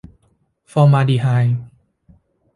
[0.71, 1.57] ฟอร์มาลดีไฮด์